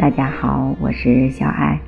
[0.00, 1.78] 大家好，我是小爱。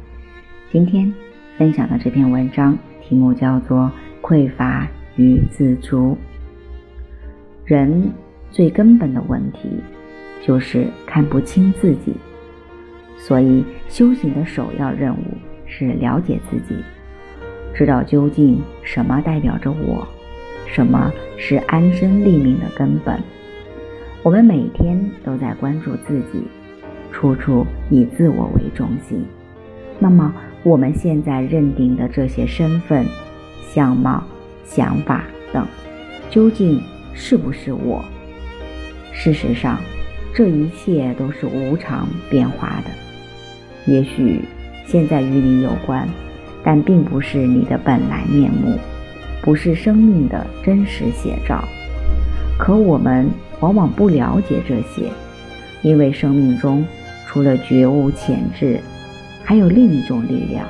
[0.71, 1.11] 今天
[1.57, 3.91] 分享的这篇文章题目叫做
[4.27, 4.87] 《匮乏
[5.17, 6.15] 与自足》。
[7.65, 8.13] 人
[8.51, 9.81] 最根本的问题
[10.43, 12.15] 就是看不清自己，
[13.17, 15.25] 所以修行的首要任务
[15.65, 16.85] 是了解自己，
[17.75, 20.07] 知道究竟什么代表着我，
[20.67, 23.19] 什么是安身立命的根本。
[24.23, 26.47] 我们每天都在关注自己，
[27.13, 29.25] 处处以自我为中心。
[29.99, 33.07] 那么，我们现在认定的这些身份、
[33.73, 34.25] 相貌、
[34.65, 35.67] 想法等，
[36.31, 36.83] 究竟
[37.15, 38.05] 是不是我？
[39.13, 39.79] 事实上，
[40.35, 43.93] 这一切都是无常变化的。
[43.93, 44.41] 也许
[44.87, 46.09] 现在与你有关，
[46.65, 48.77] 但并不是你的本来面目，
[49.43, 51.63] 不是生命的真实写照。
[52.59, 53.31] 可我们。
[53.63, 55.09] 往往不了解这些，
[55.83, 56.85] 因为生命中
[57.33, 58.79] 除了觉悟潜质，
[59.43, 60.67] 还有另一种力量，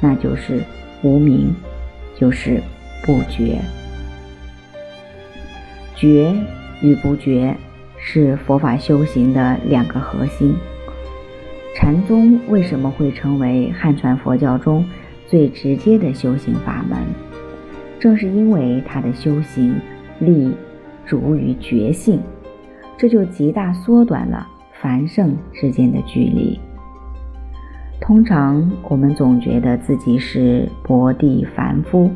[0.00, 0.62] 那就是
[1.02, 1.54] 无名，
[2.16, 2.58] 就是
[3.04, 3.60] 不觉。
[5.94, 6.32] 觉
[6.80, 7.54] 与不觉
[7.98, 10.56] 是佛法修行的两个核心。
[11.76, 14.82] 禅宗为什么会成为汉传佛教中
[15.26, 16.98] 最直接的修行法门？
[17.98, 19.78] 正是因为它的修行
[20.18, 20.50] 力。
[21.06, 22.20] 主于觉性，
[22.96, 24.46] 这就极大缩短了
[24.80, 26.58] 凡圣之间的距离。
[28.00, 32.10] 通常我们总觉得自己是薄地凡夫，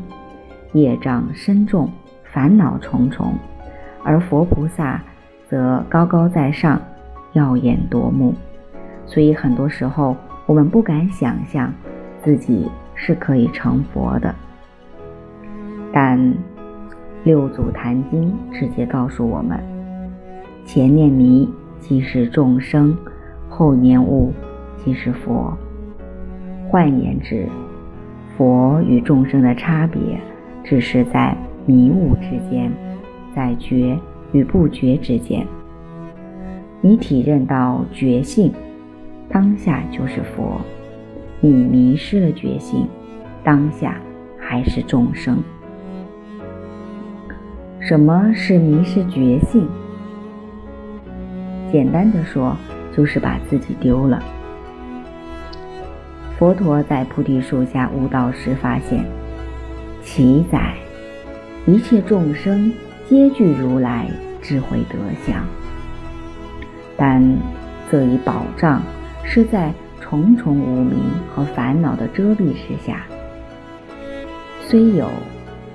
[0.73, 1.89] 业障深重，
[2.23, 3.33] 烦恼重重，
[4.03, 5.01] 而佛菩萨
[5.47, 6.81] 则高高在上，
[7.33, 8.33] 耀眼夺目。
[9.05, 11.71] 所以很多时候我们不敢想象
[12.23, 14.33] 自己是可以成佛的，
[15.93, 16.33] 但。
[17.23, 19.59] 六祖坛经直接告诉我们：
[20.63, 21.49] 前念迷
[21.87, 22.97] 即是众生，
[23.47, 24.33] 后念悟
[24.83, 25.55] 即是佛。
[26.67, 27.47] 换言之，
[28.35, 30.01] 佛与众生的差别，
[30.63, 31.37] 只是在
[31.67, 32.71] 迷悟之间，
[33.35, 33.95] 在觉
[34.31, 35.45] 与不觉之间。
[36.81, 38.51] 你体认到觉性，
[39.29, 40.59] 当下就是佛；
[41.39, 42.87] 你迷失了觉性，
[43.43, 43.95] 当下
[44.39, 45.37] 还是众生。
[47.79, 49.67] 什么是迷失觉性？
[51.71, 52.55] 简单的说，
[52.95, 54.23] 就是把自己丢了。
[56.37, 59.05] 佛陀在菩提树下悟道时，发现
[60.03, 60.75] 奇哉，
[61.65, 62.71] 一切众生
[63.07, 64.07] 皆具如来
[64.41, 65.45] 智慧德相，
[66.97, 67.23] 但
[67.89, 68.81] 这一宝藏
[69.23, 70.99] 是在重重无明
[71.33, 73.05] 和烦恼的遮蔽之下，
[74.61, 75.09] 虽有，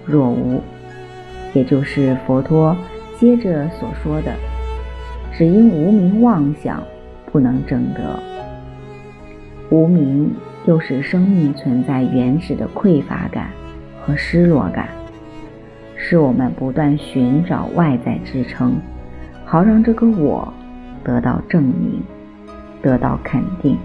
[0.05, 0.63] 若无。
[1.53, 2.77] 也就是佛陀
[3.19, 4.33] 接着所说的，
[5.41, 6.83] 只因无名妄想
[7.33, 8.23] 不能证得。
[9.71, 10.31] 无名
[10.67, 13.49] 又使生命存在原始的匮乏感
[14.03, 14.91] 和失落感，
[15.97, 18.75] 使我们不断寻找外在支撑，
[19.47, 20.53] 好让这个我
[21.03, 22.03] 得到证明，
[22.83, 23.79] 得到肯定。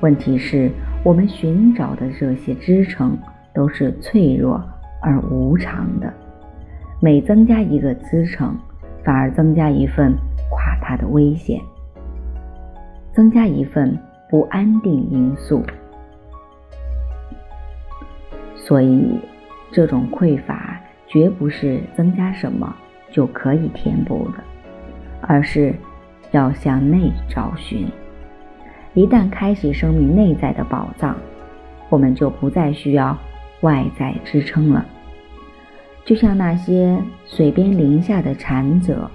[0.00, 0.68] 问题是，
[1.04, 3.16] 我们寻找的这些支撑
[3.54, 4.60] 都是脆弱
[5.00, 6.12] 而无常的。
[6.98, 8.56] 每增加一个支撑，
[9.04, 10.12] 反而增加一份
[10.50, 11.60] 垮塌的危险，
[13.12, 13.98] 增加一份
[14.28, 15.62] 不安定因素。
[18.54, 19.20] 所以，
[19.70, 22.74] 这种匮乏绝不是增加什么
[23.10, 24.42] 就可以填补的，
[25.20, 25.74] 而是
[26.32, 27.86] 要向内找寻。
[28.94, 31.16] 一旦开启生命内在的宝藏，
[31.88, 33.16] 我们就不再需要
[33.60, 34.84] 外在支撑了。
[36.04, 39.10] 就像那些水边林下的禅者，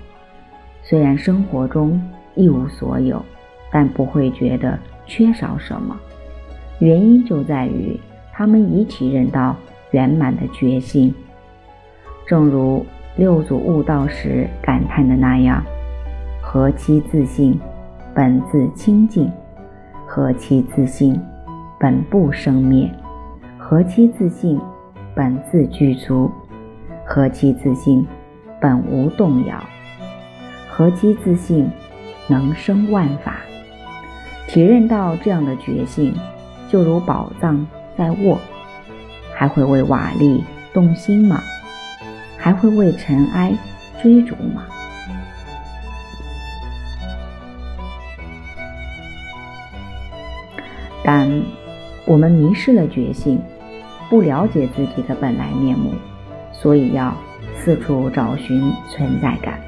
[0.91, 2.01] 虽然生活中
[2.35, 3.23] 一无所有，
[3.71, 5.97] 但不会觉得缺少什么。
[6.79, 7.97] 原因就在于
[8.33, 9.55] 他们已体认到
[9.91, 11.15] 圆满的决心。
[12.27, 12.85] 正如
[13.15, 15.63] 六祖悟道时感叹的那样
[16.43, 17.57] ：“何其自信，
[18.13, 19.29] 本自清净；
[20.05, 21.17] 何其自信，
[21.79, 22.89] 本不生灭；
[23.57, 24.59] 何其自信，
[25.15, 26.29] 本自具足。”
[27.07, 28.05] 何其自信，
[28.59, 29.55] 本无动摇；
[30.73, 31.69] 何其自信，
[32.27, 33.41] 能生万法。
[34.47, 36.15] 体认到这样的觉性，
[36.69, 38.39] 就如宝藏在握，
[39.35, 40.41] 还会为瓦砾
[40.73, 41.43] 动心吗？
[42.37, 43.53] 还会为尘埃
[44.01, 44.63] 追逐吗？
[51.03, 51.29] 但
[52.05, 53.41] 我们迷失了觉性，
[54.09, 55.91] 不了解自己的本来面目。
[56.53, 57.13] 所以要
[57.59, 59.59] 四处找寻存在感。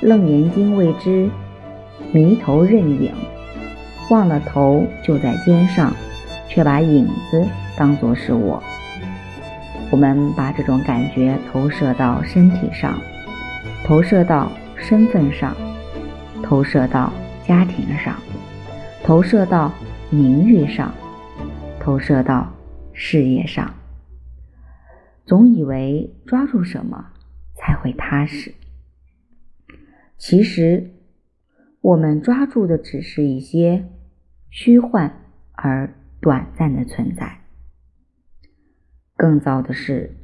[0.00, 1.28] 楞严经谓之
[2.12, 3.12] 迷头认影，
[4.10, 5.92] 忘了头就在肩上，
[6.48, 7.46] 却把影子
[7.76, 8.62] 当作是我。
[9.90, 12.98] 我们把这种感觉投射到身体上，
[13.84, 15.56] 投射到身份上，
[16.42, 17.12] 投射到
[17.46, 18.14] 家庭上，
[19.02, 19.72] 投射到
[20.10, 20.92] 名誉上，
[21.80, 22.52] 投射到
[22.92, 23.72] 事业上。
[25.24, 27.06] 总以为抓住什么
[27.54, 28.52] 才会踏实，
[30.18, 30.90] 其实
[31.80, 33.84] 我们抓住的只是一些
[34.50, 35.22] 虚幻
[35.52, 37.40] 而短暂的存在。
[39.16, 40.16] 更糟的是，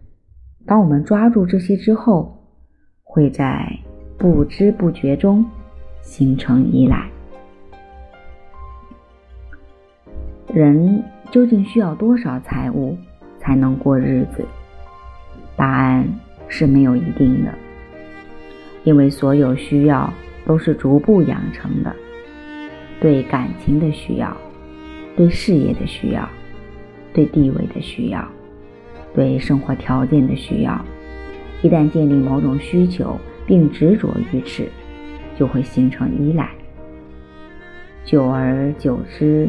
[0.67, 2.47] 当我们抓住这些之后，
[3.03, 3.79] 会在
[4.19, 5.45] 不知不觉中
[6.03, 7.11] 形成依赖。
[10.53, 12.97] 人究竟需要多少财物
[13.39, 14.45] 才能过日子？
[15.57, 16.07] 答案
[16.49, 17.55] 是没有一定的，
[18.85, 20.13] 因为所有需要
[20.45, 21.95] 都是逐步养成的。
[23.01, 24.37] 对感情的需要，
[25.17, 26.29] 对事业的需要，
[27.13, 28.25] 对地位的需要，
[29.15, 30.85] 对生活条件的需要，
[31.63, 34.69] 一旦建立某种需求并执着于此，
[35.37, 36.49] 就会形成依赖。
[38.05, 39.49] 久而久之，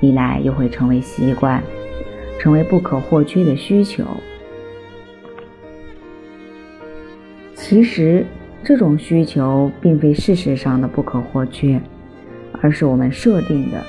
[0.00, 1.62] 依赖又会成为习惯，
[2.38, 4.04] 成为不可或缺的需求。
[7.54, 8.26] 其实，
[8.64, 11.78] 这种需求并非事实上的不可或缺，
[12.62, 13.84] 而是我们设定的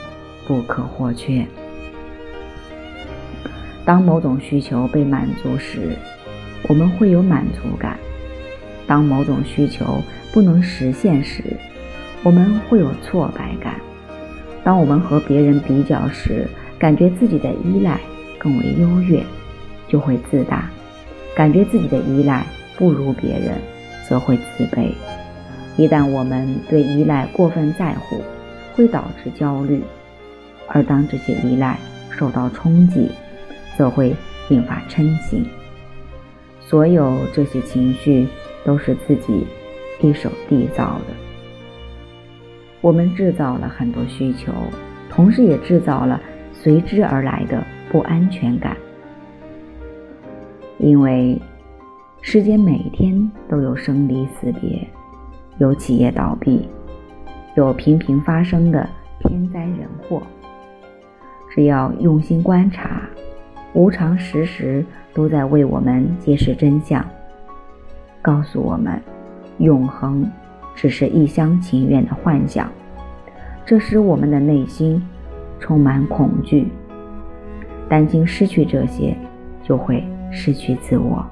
[0.46, 1.46] 不可或缺。
[3.86, 5.96] 当某种需求被满足时，
[6.68, 7.94] 我们会有满足感；
[8.86, 10.02] 当某种需求
[10.34, 11.42] 不能实现时，
[12.22, 13.76] 我们会有挫败感；
[14.62, 16.46] 当我们和别人比较时，
[16.78, 18.00] 感觉自己的依赖
[18.38, 19.24] 更为优越，
[19.88, 20.70] 就会自大，
[21.34, 22.46] 感觉自己的依赖。
[22.78, 23.56] 不如别人，
[24.08, 24.92] 则会自卑。
[25.78, 28.22] 一旦我们对依赖过分在乎，
[28.74, 29.80] 会导致焦虑；
[30.68, 31.78] 而当这些依赖
[32.10, 33.10] 受到冲击，
[33.78, 34.16] 则会
[34.50, 35.46] 引发嗔心。
[36.62, 38.28] 所有这些情绪
[38.64, 39.46] 都是自己
[40.02, 41.14] 一手缔造的。
[42.82, 44.52] 我们制造了很多需求，
[45.10, 46.22] 同时也制造了
[46.54, 47.62] 随之而来的
[47.92, 48.78] 不安全感，
[50.78, 51.38] 因为。
[52.28, 54.86] 世间每天都有生离死别，
[55.60, 56.68] 有企业倒闭，
[57.56, 58.90] 有频频发生的
[59.20, 60.24] 天灾人祸。
[61.54, 63.04] 只要用心观察，
[63.74, 64.84] 无常时时
[65.14, 67.06] 都在为我们揭示真相，
[68.24, 69.00] 告诉我们，
[69.60, 70.28] 永恒
[70.74, 72.68] 只是一厢情愿的幻想。
[73.68, 75.00] 这使我们的内心
[75.60, 76.70] 充满恐惧，
[77.88, 79.16] 担心失去这些，
[79.62, 81.24] 就会失去自我。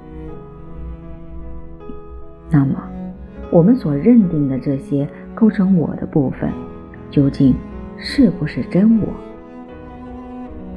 [2.54, 2.76] 那么，
[3.50, 6.52] 我们所认定的这些构成我的部分，
[7.10, 7.56] 究竟
[7.98, 9.08] 是不是真我？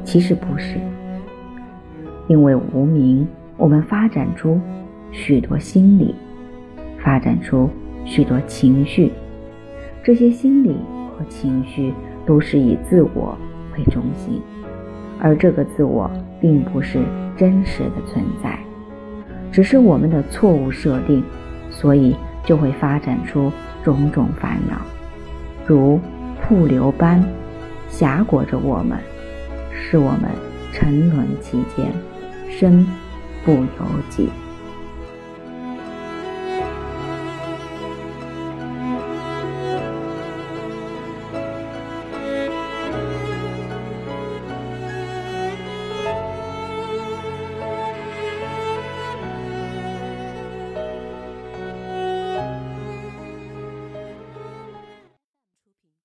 [0.03, 0.79] 其实不是，
[2.29, 3.29] 因为无名，
[3.59, 4.59] 我们发展出
[5.13, 6.15] 许多心理，
[7.05, 7.69] 发展出
[8.07, 9.13] 许多情绪，
[10.03, 10.79] 这些心理
[11.11, 11.93] 和情绪
[12.25, 13.37] 都是以自我
[13.77, 14.41] 为中心，
[15.21, 16.11] 而这个自我
[16.41, 17.01] 并不是
[17.37, 18.59] 真实的存在，
[19.53, 21.23] 只是我们的错误设定。
[21.79, 23.53] 所以就会发展出
[23.85, 24.81] 种种烦恼，
[25.67, 26.01] 如
[26.41, 27.23] 瀑流般
[27.91, 28.99] 挟裹着我们，
[29.71, 30.31] 使我们
[30.73, 31.93] 沉沦其间，
[32.49, 32.87] 身
[33.45, 34.31] 不由己。